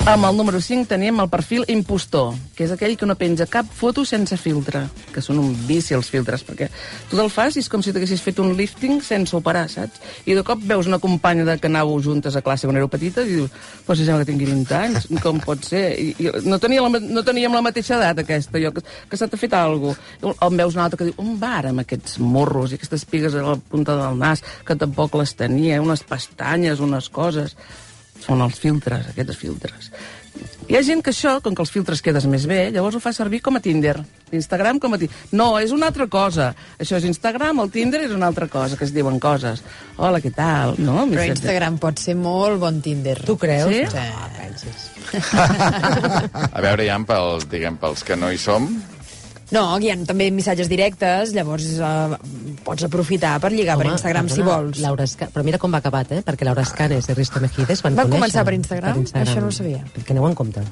Amb 0.06 0.22
el 0.22 0.36
número 0.38 0.60
5 0.62 0.86
tenim 0.86 1.16
el 1.18 1.26
perfil 1.26 1.64
impostor, 1.66 2.36
que 2.54 2.62
és 2.62 2.70
aquell 2.70 2.92
que 2.94 3.08
no 3.10 3.16
penja 3.18 3.48
cap 3.50 3.66
foto 3.74 4.04
sense 4.06 4.36
filtre, 4.38 4.84
que 5.10 5.18
són 5.18 5.40
un 5.42 5.48
vici 5.66 5.96
els 5.96 6.06
filtres, 6.12 6.44
perquè 6.46 6.68
tu 7.10 7.16
te'l 7.18 7.30
fas 7.34 7.56
i 7.56 7.64
és 7.64 7.66
com 7.66 7.82
si 7.82 7.90
t'haguessis 7.90 8.22
fet 8.22 8.38
un 8.38 8.52
lifting 8.54 9.00
sense 9.02 9.34
operar, 9.34 9.64
saps? 9.66 9.98
I 10.30 10.36
de 10.38 10.44
cop 10.46 10.60
veus 10.62 10.86
una 10.86 11.00
companya 11.02 11.42
de 11.48 11.56
que 11.58 11.66
anàveu 11.66 11.98
juntes 12.04 12.38
a 12.38 12.42
classe 12.46 12.70
quan 12.70 12.78
éreu 12.78 12.86
petites 12.92 13.26
i 13.26 13.40
dius, 13.40 13.56
però 13.82 13.96
si 13.98 14.06
sembla 14.06 14.22
que 14.22 14.28
tingui 14.30 14.46
20 14.46 14.76
anys, 14.78 15.08
com 15.24 15.40
pot 15.42 15.66
ser? 15.66 15.82
I, 15.98 16.12
i 16.22 16.30
no, 16.46 16.60
tenia 16.62 16.84
la, 16.86 17.00
no 17.02 17.24
teníem 17.26 17.58
la 17.58 17.64
mateixa 17.66 17.96
edat, 17.98 18.20
aquesta, 18.22 18.62
jo, 18.62 18.70
que, 18.76 18.84
que 19.10 19.18
s'ha 19.18 19.26
fet 19.34 19.56
alguna 19.58 19.96
cosa. 20.22 20.36
En 20.46 20.62
veus 20.62 20.78
una 20.78 20.84
altra 20.86 21.00
que 21.00 21.08
diu, 21.10 21.16
on 21.18 21.34
va 21.42 21.56
ara 21.64 21.74
amb 21.74 21.82
aquests 21.82 22.20
morros 22.22 22.70
i 22.70 22.78
aquestes 22.78 23.02
pigues 23.10 23.34
a 23.34 23.42
la 23.42 23.58
punta 23.58 23.98
del 23.98 24.22
nas, 24.22 24.46
que 24.62 24.78
tampoc 24.78 25.18
les 25.18 25.34
tenia, 25.34 25.82
unes 25.82 26.06
pestanyes, 26.06 26.78
unes 26.78 27.10
coses 27.10 27.58
són 28.26 28.42
els 28.44 28.58
filtres, 28.60 29.10
aquests 29.12 29.38
filtres. 29.38 29.90
Hi 30.66 30.74
ha 30.76 30.82
gent 30.82 31.00
que 31.04 31.12
això, 31.14 31.36
com 31.40 31.54
que 31.54 31.62
els 31.62 31.70
filtres 31.70 32.02
quedes 32.02 32.26
més 32.28 32.44
bé, 32.50 32.72
llavors 32.74 32.98
ho 32.98 33.00
fa 33.00 33.12
servir 33.14 33.38
com 33.44 33.56
a 33.56 33.62
Tinder. 33.62 33.94
Instagram 34.34 34.80
com 34.82 34.96
a 34.96 34.98
Tinder. 34.98 35.14
No, 35.38 35.52
és 35.62 35.70
una 35.72 35.86
altra 35.92 36.08
cosa. 36.10 36.50
Això 36.82 36.98
és 36.98 37.06
Instagram, 37.06 37.62
el 37.62 37.70
Tinder 37.70 38.02
és 38.08 38.14
una 38.16 38.26
altra 38.26 38.48
cosa, 38.50 38.76
que 38.76 38.84
es 38.84 38.92
diuen 38.94 39.20
coses. 39.22 39.62
Hola, 39.96 40.18
què 40.24 40.34
tal? 40.34 40.74
No, 40.82 40.98
Però 41.04 41.12
missatge. 41.12 41.36
Instagram 41.38 41.78
pot 41.82 42.02
ser 42.02 42.16
molt 42.18 42.58
bon 42.60 42.82
Tinder. 42.82 43.20
Tu 43.24 43.38
creus? 43.38 43.70
Sí? 43.72 43.86
Sí. 43.94 43.98
Ah. 44.10 44.26
A 46.56 46.60
veure, 46.64 46.84
ja, 46.88 46.98
pels, 47.06 47.46
diguem, 47.52 47.78
pels 47.80 48.02
que 48.04 48.18
no 48.18 48.32
hi 48.34 48.40
som, 48.42 48.66
No, 49.54 49.60
hi 49.78 49.92
ha 49.92 49.96
també 50.02 50.26
missatges 50.34 50.66
directes, 50.66 51.30
llavors 51.36 51.66
eh, 51.78 52.16
pots 52.66 52.82
aprofitar 52.88 53.36
per 53.38 53.52
lligar 53.54 53.76
per 53.78 53.86
Home, 53.86 53.94
Instagram 53.94 54.26
si 54.28 54.40
perdona, 54.40 54.56
vols. 54.64 54.80
Laura 54.82 55.06
Esca... 55.06 55.28
Però 55.30 55.44
mira 55.46 55.60
com 55.62 55.70
va 55.70 55.78
acabat, 55.78 56.10
eh? 56.18 56.22
Perquè 56.26 56.48
Laura 56.48 56.64
Escanes 56.66 57.06
i 57.06 57.14
Risto 57.14 57.38
Mejides 57.44 57.84
van, 57.86 57.94
Van 57.94 58.08
conèixer. 58.10 58.18
començar 58.18 58.44
per 58.48 58.56
Instagram? 58.58 59.04
Això 59.22 59.44
no 59.44 59.52
ho 59.52 59.54
sabia. 59.54 59.84
Que 60.02 60.16
aneu 60.16 60.26
en 60.26 60.34
compte. 60.34 60.64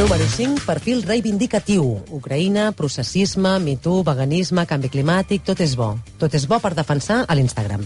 Número 0.00 0.24
5, 0.24 0.62
perfil 0.64 1.02
reivindicatiu. 1.02 1.84
Ucraïna, 2.14 2.70
processisme, 2.72 3.56
MeToo, 3.60 4.02
veganisme, 4.06 4.64
canvi 4.66 4.88
climàtic, 4.88 5.42
tot 5.44 5.60
és 5.60 5.74
bo. 5.76 5.92
Tot 6.18 6.34
és 6.38 6.46
bo 6.48 6.58
per 6.62 6.72
defensar 6.78 7.24
a 7.26 7.36
l'Instagram. 7.36 7.82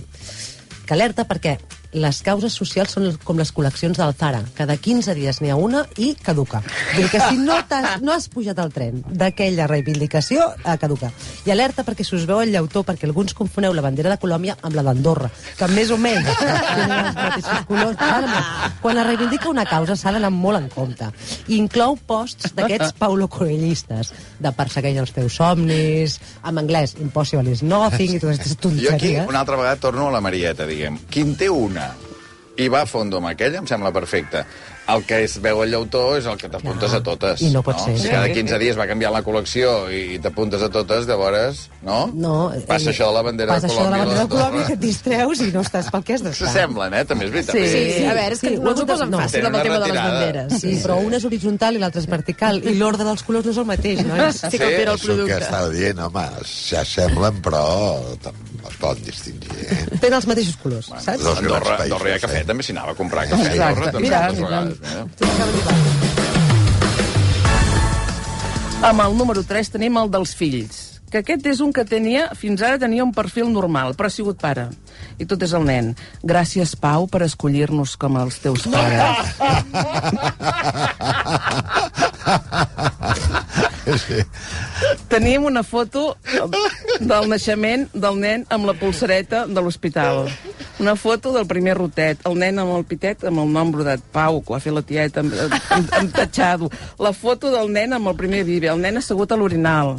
Que 0.85 0.95
alerta 0.95 1.25
perquè 1.27 1.57
les 1.95 2.19
causes 2.27 2.53
socials 2.53 2.91
són 2.97 3.07
com 3.25 3.39
les 3.39 3.53
col·leccions 3.55 3.97
del 4.01 4.13
Zara. 4.19 4.41
Cada 4.59 4.77
15 4.77 5.15
dies 5.15 5.41
n'hi 5.41 5.51
ha 5.53 5.57
una 5.57 5.85
i 5.97 6.13
caduca. 6.21 6.61
Vull 6.95 7.05
dir 7.05 7.11
que 7.13 7.21
si 7.29 7.39
no, 7.39 7.55
t'has- 7.69 8.01
no 8.03 8.13
has 8.13 8.29
pujat 8.29 8.59
al 8.59 8.73
tren 8.75 9.05
d'aquella 9.09 9.67
reivindicació, 9.71 10.49
a 10.65 10.77
caduca. 10.77 11.13
I 11.47 11.53
alerta 11.55 11.85
perquè 11.87 12.05
si 12.05 12.17
us 12.17 12.27
veu 12.27 12.41
el 12.43 12.51
llautó, 12.53 12.83
perquè 12.85 13.07
alguns 13.07 13.35
confoneu 13.35 13.73
la 13.75 13.83
bandera 13.85 14.11
de 14.11 14.19
Colòmbia 14.19 14.57
amb 14.63 14.75
la 14.75 14.83
d'Andorra, 14.83 15.31
que 15.59 15.69
més 15.69 15.91
o 15.95 15.99
menys 15.99 16.27
tenen 16.39 16.93
els 17.07 17.15
mateixos 17.15 17.65
colors. 17.69 17.97
Quan 18.83 18.99
es 18.99 19.07
reivindica 19.07 19.49
una 19.49 19.65
causa 19.65 19.97
s'ha 19.97 20.13
d'anar 20.17 20.31
molt 20.35 20.59
en 20.59 20.69
compte. 20.73 21.11
I 21.49 21.57
inclou 21.61 21.97
posts 21.97 22.55
d'aquests 22.57 22.93
Paulo 23.05 23.29
Coelhistes, 23.29 24.13
de 24.41 24.53
persegueix 24.53 24.99
els 24.99 25.13
teus 25.15 25.39
somnis, 25.39 26.19
en 26.45 26.59
anglès, 26.59 26.97
impossible 27.01 27.51
is 27.55 27.63
nothing, 27.63 28.17
i 28.17 28.21
totes 28.21 28.41
aquestes 28.41 28.59
Jo 28.59 28.91
aquí, 28.91 29.15
tonteries. 29.15 29.29
una 29.29 29.41
altra 29.45 29.57
vegada, 29.57 29.77
torno 29.77 30.09
a 30.09 30.13
la 30.13 30.21
Marieta, 30.21 30.67
diguem. 30.67 30.99
Qui 31.11 31.21
en 31.23 31.35
té 31.39 31.49
una 31.51 31.84
i 32.61 32.69
va 32.71 32.85
a 32.85 32.89
fondo 32.91 33.19
amb 33.19 33.33
aquella, 33.33 33.61
em 33.63 33.69
sembla 33.71 33.93
perfecte. 33.95 34.45
El 34.87 35.05
que 35.09 35.23
es 35.25 35.39
veu 35.41 35.63
al 35.63 35.71
llautó 35.73 36.17
és 36.19 36.27
el 36.29 36.37
que 36.37 36.49
t'apuntes 36.53 36.91
Clar. 36.91 37.01
a 37.01 37.03
totes. 37.03 37.41
I 37.41 37.49
no 37.55 37.63
pot 37.65 37.79
ser. 37.81 37.95
Si 37.99 38.09
cada 38.13 38.29
15 38.29 38.59
dies 38.61 38.77
va 38.77 38.85
canviar 38.87 39.11
la 39.15 39.23
col·lecció 39.25 39.89
i 39.89 40.19
t'apuntes 40.21 40.61
a 40.63 40.69
totes, 40.69 41.07
llavors, 41.09 41.71
no? 41.83 42.11
No, 42.13 42.51
Passa 42.69 42.91
eh, 42.91 42.93
això 42.93 43.09
de 43.09 43.15
la 43.17 43.23
bandera 43.25 43.55
passa 43.55 43.67
de 43.69 43.73
això 43.73 43.85
de 43.85 43.91
la 43.91 43.97
Colòmbia. 43.97 44.05
bandera 44.05 44.23
de 44.25 44.29
Colòmbia, 44.29 44.51
Colòmbia 44.51 44.67
que 44.67 44.73
et 44.75 44.81
distreus 44.85 45.41
i 45.41 45.51
no 45.55 45.63
estàs 45.65 45.89
pel 45.91 46.05
que 46.05 46.15
has 46.19 46.23
d'estar. 46.27 46.49
S'assemblen, 46.51 46.95
eh? 47.01 47.05
També 47.09 47.25
és 47.25 47.33
veritat. 47.33 47.57
Sí. 47.57 47.65
Sí, 47.69 47.83
Sí, 47.95 48.05
a 48.05 48.15
veure, 48.15 48.35
és 48.35 48.41
que 48.45 48.49
sí, 48.53 48.59
no 48.61 48.71
ens 48.75 48.81
ho 48.81 48.87
posen 48.87 49.11
no. 49.11 49.19
fàcil 49.25 49.47
amb 49.49 49.57
el 49.57 49.63
tema 49.63 49.79
de 49.79 49.81
les 49.81 49.89
retirada. 49.89 50.13
banderes. 50.21 50.61
Sí, 50.61 50.75
però 50.85 50.99
una 51.01 51.17
és 51.17 51.25
horitzontal 51.25 51.75
i 51.77 51.79
l'altra 51.81 52.01
és 52.05 52.07
vertical, 52.11 52.61
i 52.65 52.75
l'ordre 52.77 53.05
dels 53.09 53.23
colors 53.23 53.45
no 53.47 53.53
és 53.53 53.59
el 53.59 53.69
mateix, 53.73 54.05
no? 54.05 54.15
Sí 54.33 54.59
que 54.59 54.65
altera 54.69 54.93
el 54.93 54.99
Això 54.99 55.07
que 55.07 55.15
producte. 55.15 55.39
estava 55.45 55.69
dient, 55.71 55.99
home, 55.99 56.27
s'assemblen, 56.45 57.41
però 57.45 57.65
es 58.69 58.77
poden 58.81 59.03
distingir, 59.05 59.51
eh? 59.65 59.79
Tenen 60.01 60.17
els 60.19 60.27
mateixos 60.29 60.57
colors, 60.63 60.87
saps? 60.89 61.09
Andorra, 61.25 61.77
països, 61.79 61.85
Andorra 61.85 62.11
hi 62.11 62.15
ha 62.17 62.21
cafè, 62.23 62.41
eh? 62.41 62.45
també 62.49 62.63
s'hi 62.67 62.73
anava 62.75 62.93
a 62.95 62.99
comprar 62.99 63.27
cafè. 63.29 63.45
a 63.45 63.53
Exacte. 63.53 63.65
Andorra, 63.65 63.93
també, 63.93 64.74
Mira. 64.81 65.07
Amb 68.85 69.01
el 69.01 69.15
número 69.17 69.43
3 69.47 69.71
tenim 69.73 69.97
el 69.97 70.11
dels 70.13 70.35
fills, 70.37 71.01
que 71.09 71.23
aquest 71.23 71.47
és 71.49 71.61
un 71.65 71.73
que 71.73 71.85
tenia, 71.89 72.27
fins 72.37 72.61
ara 72.61 72.77
tenia 72.83 73.05
un 73.07 73.15
perfil 73.17 73.49
normal, 73.53 73.95
però 73.97 74.11
ha 74.11 74.13
sigut 74.13 74.37
pare. 74.43 74.67
I 75.17 75.25
tot 75.31 75.41
és 75.47 75.53
el 75.57 75.65
nen. 75.65 75.95
Gràcies, 76.27 76.75
Pau, 76.77 77.07
per 77.09 77.23
escollir-nos 77.25 77.95
com 77.97 78.19
els 78.21 78.41
teus 78.43 78.67
pares. 78.69 79.15
Sí. 83.85 84.17
Tenim 85.13 85.45
una 85.45 85.63
foto 85.63 86.17
del 87.01 87.29
naixement 87.29 87.87
del 87.93 88.17
nen 88.21 88.47
amb 88.53 88.65
la 88.69 88.75
pulsareta 88.81 89.45
de 89.47 89.61
l'hospital. 89.61 90.25
Una 90.79 90.97
foto 90.97 91.33
del 91.33 91.47
primer 91.47 91.77
rotet, 91.79 92.19
el 92.27 92.35
nen 92.39 92.59
amb 92.59 92.75
el 92.75 92.83
pitet 92.89 93.23
amb 93.29 93.39
el 93.45 93.51
nom 93.55 93.71
brodat, 93.71 94.03
Pau, 94.13 94.41
que 94.43 94.51
ho 94.53 94.57
ha 94.57 94.63
fet 94.63 94.75
la 94.75 94.83
tieta 94.83 95.23
amb, 95.23 95.37
amb, 95.71 95.93
amb 96.01 96.11
tatxado. 96.17 96.71
La 96.99 97.13
foto 97.15 97.53
del 97.53 97.71
nen 97.71 97.95
amb 97.95 98.11
el 98.11 98.17
primer 98.19 98.43
vive, 98.49 98.67
el 98.73 98.83
nen 98.83 98.99
assegut 98.99 99.31
a 99.31 99.39
l'orinal. 99.39 99.95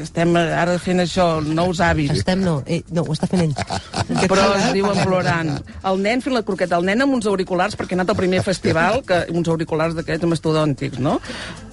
Estem 0.00 0.34
ara 0.40 0.74
fent 0.82 1.04
això, 1.06 1.28
nous 1.46 1.78
hàbits. 1.86 2.18
Estem, 2.18 2.42
no, 2.42 2.58
eh, 2.66 2.82
no, 2.90 3.06
ho 3.06 3.14
està 3.14 3.30
fent 3.30 3.46
ell. 3.46 4.26
Però 4.26 4.50
es 4.58 4.68
diuen 4.74 4.98
plorant. 5.04 5.54
El 5.86 6.02
nen 6.02 6.24
fent 6.24 6.34
la 6.34 6.42
croqueta, 6.46 6.80
el 6.82 6.90
nen 6.90 7.06
amb 7.06 7.20
uns 7.20 7.30
auriculars, 7.30 7.78
perquè 7.78 7.94
ha 7.94 8.00
anat 8.00 8.10
al 8.10 8.18
primer 8.18 8.42
festival, 8.42 9.04
que 9.06 9.22
uns 9.30 9.54
auriculars 9.54 9.94
d'aquests 9.94 10.34
mastodòntics, 10.34 10.98
no? 10.98 11.20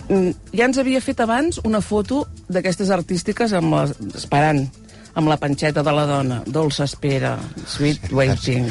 Mm, 0.08 0.36
Ja 0.56 0.70
ens 0.70 0.78
havia 0.78 1.02
fet 1.04 1.20
abans 1.20 1.58
una 1.68 1.82
foto 1.82 2.28
d'aquestes 2.48 2.94
artístiques 2.94 3.52
amb 3.58 3.74
les, 3.74 3.98
esperant 4.22 4.68
amb 5.18 5.32
la 5.32 5.38
panxeta 5.42 5.82
de 5.84 5.94
la 5.98 6.06
dona. 6.10 6.42
Dolça 6.46 6.86
espera, 6.86 7.36
sweet 7.66 8.12
waiting. 8.14 8.70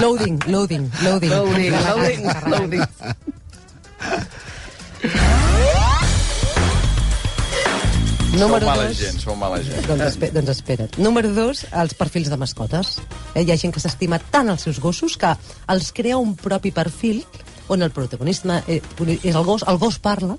Loading, 0.00 0.38
loading, 0.48 0.88
loading. 1.04 1.30
Loading, 1.30 1.74
loading, 1.84 2.24
loading. 2.48 2.84
Número 8.38 8.60
Sou 8.60 8.70
mala 8.70 8.86
dos. 8.86 8.98
gent, 8.98 9.20
sou 9.20 9.34
mala 9.36 9.58
gent. 9.64 9.86
Doncs, 9.88 10.04
espe 10.12 10.30
doncs 10.30 10.52
espera't. 10.52 10.98
Número 11.02 11.32
dos, 11.34 11.64
els 11.72 11.94
perfils 11.98 12.28
de 12.30 12.36
mascotes. 12.38 12.98
Eh, 13.34 13.42
hi 13.42 13.50
ha 13.50 13.56
gent 13.58 13.72
que 13.74 13.82
s'estima 13.82 14.20
tant 14.32 14.48
els 14.52 14.62
seus 14.68 14.78
gossos 14.80 15.16
que 15.18 15.32
els 15.74 15.90
crea 15.96 16.20
un 16.20 16.36
propi 16.38 16.70
perfil 16.72 17.24
on 17.68 17.82
el 17.82 17.90
protagonista 17.90 18.62
eh, 18.68 18.80
és 19.22 19.34
el 19.34 19.44
gos, 19.44 19.64
el 19.66 19.80
gos 19.80 19.98
parla 19.98 20.38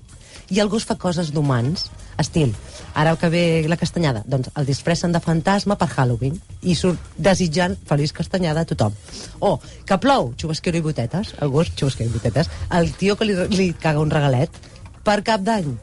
i 0.50 0.62
el 0.63 0.69
gos 0.69 0.86
fa 0.88 0.96
coses 0.98 1.34
d'humans. 1.34 1.89
Estil, 2.20 2.54
ara 2.94 3.16
que 3.16 3.30
ve 3.32 3.44
la 3.72 3.78
castanyada, 3.80 4.24
doncs 4.28 4.52
el 4.60 4.68
disfressen 4.68 5.14
de 5.16 5.22
fantasma 5.24 5.78
per 5.80 5.88
Halloween 5.88 6.36
i 6.62 6.76
surt 6.76 7.00
desitjant 7.16 7.78
feliç 7.90 8.12
castanyada 8.16 8.66
a 8.66 8.70
tothom. 8.70 8.96
O 9.40 9.58
que 9.60 10.00
plou, 10.04 10.34
xubasquero 10.36 10.80
i 10.80 10.86
botetes, 10.86 11.36
el 11.40 11.54
gos 11.54 11.72
xubasquero 11.76 12.12
i 12.12 12.18
botetes, 12.18 12.52
el 12.76 12.92
tio 13.00 13.16
que 13.16 13.30
li, 13.30 13.38
li 13.56 13.70
caga 13.74 14.04
un 14.04 14.12
regalet 14.12 14.66
per 15.04 15.22
cap 15.24 15.46
d'any 15.46 15.78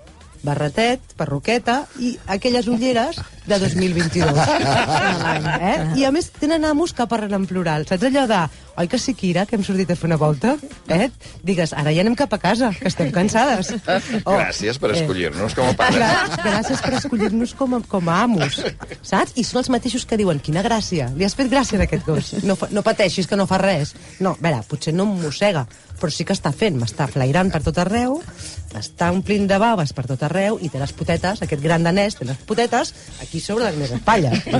barretet, 0.46 1.02
perruqueta 1.18 1.80
i 1.98 2.12
aquelles 2.30 2.68
ulleres 2.70 3.18
de 3.46 3.58
2022. 3.58 4.38
eh? 5.70 5.76
I 5.98 6.06
a 6.06 6.12
més 6.14 6.30
tenen 6.38 6.66
amos 6.68 6.94
que 6.94 7.08
parlen 7.10 7.34
en 7.40 7.46
plural. 7.50 7.86
Saps 7.88 8.06
allò 8.08 8.26
de, 8.30 8.42
oi 8.76 8.88
que 8.88 8.98
sí, 8.98 9.14
Kira, 9.14 9.46
que 9.46 9.56
hem 9.56 9.64
sortit 9.64 9.90
a 9.90 9.96
fer 9.96 10.08
una 10.08 10.18
volta? 10.20 10.56
Eh? 10.92 11.08
Digues, 11.46 11.72
ara 11.72 11.92
ja 11.94 12.02
anem 12.04 12.16
cap 12.18 12.32
a 12.36 12.38
casa, 12.38 12.70
que 12.76 12.88
estem 12.90 13.10
cansades. 13.14 13.72
O, 14.24 14.34
Gràcies 14.40 14.78
per 14.82 14.92
eh, 14.92 15.00
escollir-nos 15.00 15.56
com 15.56 15.70
a 15.70 15.74
pares. 15.78 16.36
Gràcies 16.44 16.84
per 16.84 16.92
escollir-nos 17.00 17.54
com, 17.56 17.78
a, 17.78 17.80
com 17.88 18.10
a 18.12 18.20
amos, 18.26 18.60
saps? 19.00 19.34
I 19.36 19.46
són 19.46 19.62
els 19.62 19.72
mateixos 19.72 20.04
que 20.08 20.18
diuen, 20.20 20.42
quina 20.44 20.64
gràcia, 20.66 21.08
li 21.16 21.26
has 21.26 21.36
fet 21.38 21.50
gràcia 21.52 21.80
a 21.80 21.86
aquest 21.86 22.06
gos. 22.06 22.34
No, 22.44 22.58
fa, 22.60 22.68
no 22.70 22.84
pateixis 22.86 23.28
que 23.30 23.38
no 23.40 23.48
fa 23.48 23.60
res. 23.62 23.94
No, 24.20 24.36
a 24.36 24.42
veure, 24.44 24.62
potser 24.68 24.94
no 24.94 25.08
em 25.08 25.16
mossega, 25.24 25.64
però 25.96 26.12
sí 26.12 26.26
que 26.28 26.36
està 26.36 26.52
fent, 26.52 26.76
m'està 26.80 27.08
flairant 27.10 27.50
per 27.52 27.62
tot 27.64 27.80
arreu, 27.80 28.20
m'està 28.74 29.10
omplint 29.14 29.48
de 29.48 29.60
baves 29.62 29.94
per 29.96 30.04
tot 30.10 30.26
arreu 30.28 30.60
i 30.60 30.68
té 30.72 30.82
les 30.82 30.92
potetes, 30.96 31.42
aquest 31.42 31.62
gran 31.64 31.86
danès 31.86 32.18
té 32.20 32.28
les 32.28 32.40
potetes 32.48 32.92
aquí 33.22 33.40
sobre 33.40 33.72
de 33.72 33.86
les 33.86 33.96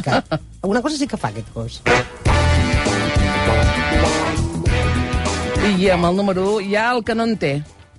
que 0.06 0.23
alguna 0.62 0.82
cosa 0.82 0.96
sí 0.96 1.06
que 1.06 1.20
fa 1.20 1.28
aquest 1.28 1.52
gos. 1.54 1.82
I 5.66 5.88
amb 5.94 6.06
el 6.11 6.16
número 6.18 6.44
1 6.58 6.68
hi 6.68 6.76
ha 6.78 6.90
el 6.94 7.02
que 7.04 7.14
no 7.18 7.25
en 7.28 7.37
té. 7.40 7.54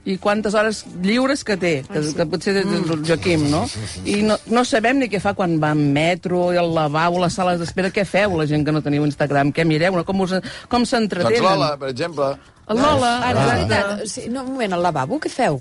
I 0.08 0.16
quantes 0.24 0.54
hores 0.56 0.86
lliures 1.04 1.42
que 1.44 1.58
té, 1.60 1.72
que, 1.84 2.00
que 2.16 2.26
potser 2.32 2.54
és 2.62 2.68
el 2.72 3.02
Joaquim, 3.04 3.42
no? 3.52 3.66
I 4.08 4.22
no, 4.24 4.38
no 4.56 4.62
sabem 4.64 5.02
ni 5.02 5.10
què 5.12 5.20
fa 5.20 5.34
quan 5.36 5.58
va 5.60 5.74
en 5.76 5.82
metro, 5.92 6.46
i 6.56 6.60
al 6.62 6.72
lavabo, 6.72 7.20
les 7.20 7.36
sales 7.36 7.60
d'espera. 7.60 7.92
Què 7.92 8.06
feu, 8.08 8.38
la 8.40 8.46
gent 8.48 8.64
que 8.64 8.72
no 8.72 8.80
teniu 8.86 9.04
Instagram? 9.04 9.52
Què 9.52 9.66
mireu? 9.68 9.98
Com, 10.08 10.24
us, 10.24 10.38
com 10.72 10.86
Doncs 10.86 10.94
s'entretenen? 10.96 11.44
Lola, 11.44 11.74
per 11.82 11.90
exemple. 11.92 12.30
Lola, 12.72 13.12
Ara, 13.20 13.34
és 13.34 13.44
exacte. 13.44 13.68
veritat. 13.68 14.08
Sí, 14.14 14.26
no, 14.32 14.46
un 14.48 14.54
moment, 14.56 14.78
al 14.80 14.88
lavabo, 14.88 15.20
què 15.20 15.30
feu? 15.34 15.60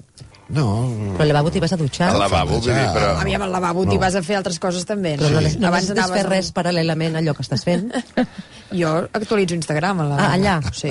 No, 0.55 0.67
Però 1.17 1.25
al 1.25 1.33
lavabo 1.33 1.51
t'hi 1.51 1.59
vas 1.59 1.73
a 1.75 1.77
dutxar, 1.81 2.13
Al 2.15 2.21
lavabo, 2.23 2.61
vull 2.61 2.71
dir, 2.71 2.85
però... 2.95 3.17
Aviam, 3.19 3.43
al 3.43 3.51
lavabo 3.51 3.83
t'hi 3.89 3.99
vas 3.99 4.15
a 4.15 4.23
fer 4.23 4.37
altres 4.39 4.61
coses 4.63 4.87
també. 4.87 5.17
però 5.19 5.33
no, 5.35 5.41
Sí. 5.43 5.59
no 5.59 5.67
Abans 5.73 5.89
necessites 5.89 6.05
anaves 6.05 6.23
fer 6.23 6.29
res 6.31 6.53
paral·lelament 6.55 7.17
a 7.17 7.19
allò 7.19 7.35
que 7.35 7.43
estàs 7.43 7.65
fent. 7.67 7.91
Jo 8.73 8.93
actualitzo 9.13 9.55
Instagram. 9.55 10.01
A 10.01 10.07
la... 10.11 10.17
Ah, 10.17 10.33
allà? 10.35 10.57
Sí. 10.75 10.91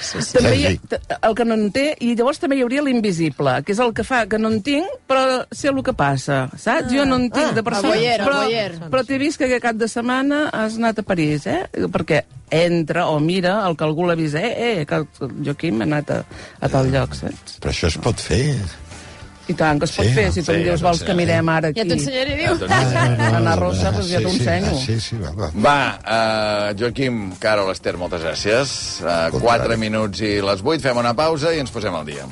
sí, 0.00 0.22
sí. 0.22 0.36
També 0.36 0.54
hi, 0.58 0.64
ha- 0.74 1.18
el 1.28 1.34
que 1.38 1.44
no 1.48 1.56
en 1.58 1.68
té, 1.74 1.86
i 2.04 2.14
llavors 2.18 2.40
també 2.42 2.58
hi 2.58 2.62
hauria 2.66 2.82
l'invisible, 2.84 3.58
que 3.64 3.72
és 3.74 3.80
el 3.84 3.92
que 3.96 4.04
fa 4.06 4.24
que 4.30 4.38
no 4.40 4.50
en 4.52 4.60
tinc, 4.66 4.88
però 5.08 5.44
sé 5.54 5.70
el 5.72 5.80
que 5.86 5.94
passa, 5.96 6.40
saps? 6.56 6.92
jo 6.92 7.04
no 7.08 7.16
en 7.22 7.28
tinc 7.30 7.52
Ah, 7.52 7.54
de 7.56 7.62
persona, 7.64 7.94
el 7.96 8.24
però, 8.24 8.40
però 8.92 9.04
t'he 9.06 9.18
vist 9.20 9.38
que 9.40 9.46
aquest 9.48 9.62
cap 9.64 9.76
de 9.80 9.88
setmana 9.88 10.48
has 10.52 10.76
anat 10.80 10.98
a 11.00 11.06
París, 11.06 11.46
eh? 11.46 11.62
Perquè 11.88 12.22
entra 12.50 13.06
o 13.12 13.18
mira 13.20 13.58
el 13.68 13.76
que 13.76 13.84
algú 13.84 14.06
l'avisa, 14.08 14.40
eh, 14.40 14.80
eh, 14.80 14.86
que 14.88 15.02
el 15.02 15.08
Joaquim 15.44 15.80
ha 15.82 15.88
anat 15.88 16.10
a, 16.10 16.20
a 16.60 16.68
tal 16.72 16.90
lloc, 16.92 17.14
saps? 17.16 17.58
però 17.60 17.72
això 17.74 17.88
es 17.92 17.98
pot 18.02 18.20
fer. 18.20 18.44
I 19.48 19.54
tant, 19.56 19.78
que 19.80 19.86
es 19.88 19.94
pot 19.96 20.04
Sí, 20.04 20.12
fer, 20.12 20.26
si 20.34 20.42
tu 20.42 20.52
sí, 20.52 20.58
em 20.58 20.66
dius, 20.66 20.82
vols 20.84 21.00
que 21.06 21.14
mirem 21.16 21.48
ara 21.48 21.70
aquí. 21.72 21.80
Ja 21.80 21.86
t'ho 21.88 21.96
ensenyaré, 21.96 22.36
diu. 22.36 22.58
Anar 23.38 23.54
a 23.54 23.56
Rossa, 23.56 23.92
doncs 23.96 24.10
ja 24.12 24.20
t'ho 24.20 24.34
sí, 24.34 24.42
ensenyo. 24.42 24.74
Sí, 24.82 24.98
sí, 25.00 25.16
va, 25.22 25.32
va. 25.38 25.48
Va, 25.68 25.78
uh, 26.02 26.76
Joaquim, 26.78 27.22
Carol, 27.40 27.72
Esther, 27.72 27.96
moltes 27.96 28.22
gràcies. 28.26 28.76
Uh, 29.00 29.40
4 29.40 29.80
minuts 29.80 30.20
i 30.20 30.36
les 30.44 30.60
8, 30.64 30.84
fem 30.84 31.00
una 31.00 31.14
pausa 31.16 31.54
i 31.56 31.62
ens 31.64 31.72
posem 31.72 31.96
al 31.96 32.04
dia. 32.08 32.28